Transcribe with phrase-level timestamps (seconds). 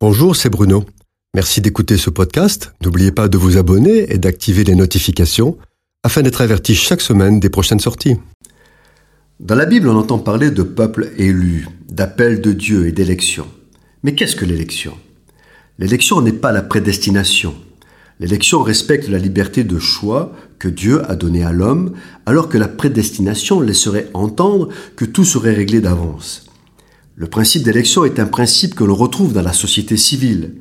[0.00, 0.84] Bonjour, c'est Bruno.
[1.34, 2.72] Merci d'écouter ce podcast.
[2.84, 5.58] N'oubliez pas de vous abonner et d'activer les notifications
[6.04, 8.14] afin d'être averti chaque semaine des prochaines sorties.
[9.40, 13.48] Dans la Bible, on entend parler de peuple élu, d'appel de Dieu et d'élection.
[14.04, 14.96] Mais qu'est-ce que l'élection?
[15.80, 17.56] L'élection n'est pas la prédestination.
[18.20, 21.94] L'élection respecte la liberté de choix que Dieu a donnée à l'homme,
[22.24, 26.47] alors que la prédestination laisserait entendre que tout serait réglé d'avance.
[27.20, 30.52] Le principe d'élection est un principe que l'on retrouve dans la société civile.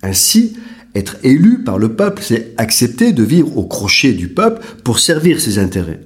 [0.00, 0.56] Ainsi,
[0.94, 5.40] être élu par le peuple, c'est accepter de vivre au crochet du peuple pour servir
[5.40, 6.02] ses intérêts.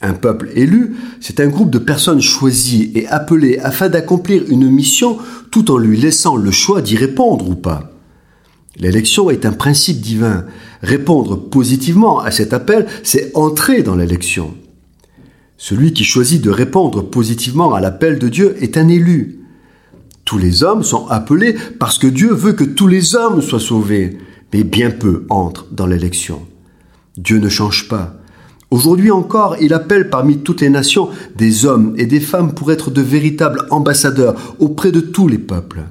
[0.00, 5.18] Un peuple élu, c'est un groupe de personnes choisies et appelées afin d'accomplir une mission
[5.50, 7.90] tout en lui laissant le choix d'y répondre ou pas.
[8.76, 10.44] L'élection est un principe divin.
[10.80, 14.54] Répondre positivement à cet appel, c'est entrer dans l'élection.
[15.60, 19.40] Celui qui choisit de répondre positivement à l'appel de Dieu est un élu.
[20.24, 24.18] Tous les hommes sont appelés parce que Dieu veut que tous les hommes soient sauvés,
[24.54, 26.46] mais bien peu entrent dans l'élection.
[27.16, 28.14] Dieu ne change pas.
[28.70, 32.92] Aujourd'hui encore, il appelle parmi toutes les nations des hommes et des femmes pour être
[32.92, 35.82] de véritables ambassadeurs auprès de tous les peuples.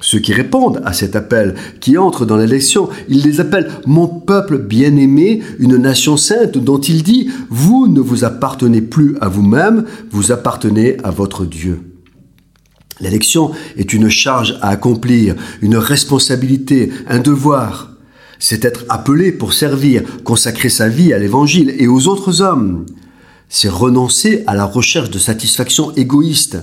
[0.00, 4.56] Ceux qui répondent à cet appel, qui entrent dans l'élection, il les appelle mon peuple
[4.56, 10.32] bien-aimé, une nation sainte dont il dit, vous ne vous appartenez plus à vous-même, vous
[10.32, 11.80] appartenez à votre Dieu.
[13.00, 17.90] L'élection est une charge à accomplir, une responsabilité, un devoir.
[18.38, 22.86] C'est être appelé pour servir, consacrer sa vie à l'Évangile et aux autres hommes.
[23.50, 26.58] C'est renoncer à la recherche de satisfaction égoïste.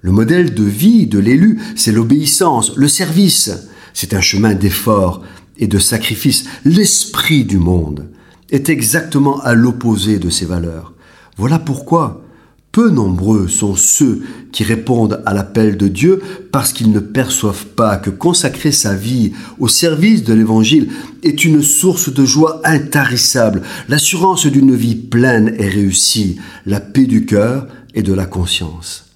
[0.00, 3.50] Le modèle de vie de l'élu, c'est l'obéissance, le service.
[3.94, 5.22] C'est un chemin d'effort
[5.58, 6.44] et de sacrifice.
[6.64, 8.08] L'esprit du monde
[8.50, 10.94] est exactement à l'opposé de ces valeurs.
[11.36, 12.22] Voilà pourquoi
[12.70, 17.96] peu nombreux sont ceux qui répondent à l'appel de Dieu parce qu'ils ne perçoivent pas
[17.96, 20.90] que consacrer sa vie au service de l'Évangile
[21.24, 27.26] est une source de joie intarissable, l'assurance d'une vie pleine et réussie, la paix du
[27.26, 29.07] cœur et de la conscience.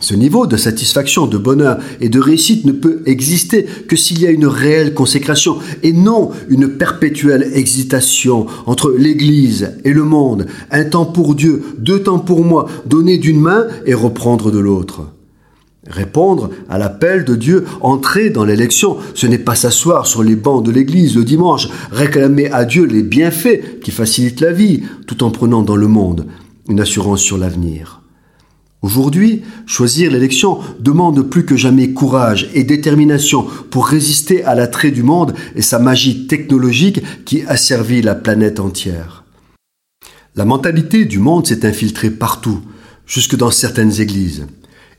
[0.00, 4.26] Ce niveau de satisfaction, de bonheur et de réussite ne peut exister que s'il y
[4.26, 10.84] a une réelle consécration et non une perpétuelle hésitation entre l'Église et le monde, un
[10.84, 15.08] temps pour Dieu, deux temps pour moi, donner d'une main et reprendre de l'autre.
[15.88, 20.64] Répondre à l'appel de Dieu, entrer dans l'élection, ce n'est pas s'asseoir sur les bancs
[20.64, 25.30] de l'église le dimanche, réclamer à Dieu les bienfaits qui facilitent la vie, tout en
[25.30, 26.26] prenant dans le monde
[26.68, 27.97] une assurance sur l'avenir.
[28.80, 35.02] Aujourd'hui, choisir l'élection demande plus que jamais courage et détermination pour résister à l'attrait du
[35.02, 39.24] monde et sa magie technologique qui asservit la planète entière.
[40.36, 42.60] La mentalité du monde s'est infiltrée partout,
[43.04, 44.46] jusque dans certaines églises.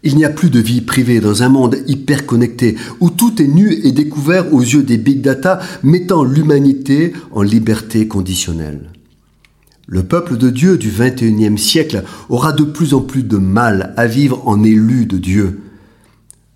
[0.04, 3.48] Il n'y a plus de vie privée dans un monde hyper connecté où tout est
[3.48, 8.92] nu et découvert aux yeux des big data mettant l'humanité en liberté conditionnelle.
[9.92, 14.06] Le peuple de Dieu du XXIe siècle aura de plus en plus de mal à
[14.06, 15.62] vivre en élu de Dieu.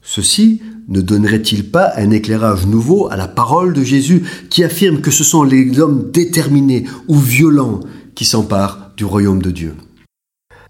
[0.03, 4.21] Ceci ne donnerait-il pas un éclairage nouveau à la parole de Jésus
[4.51, 7.79] qui affirme que ce sont les hommes déterminés ou violents
[8.13, 9.73] qui s'emparent du royaume de Dieu?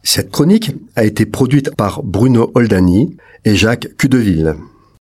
[0.02, 4.56] Cette chronique a été produite par Bruno Oldani et Jacques Cudeville.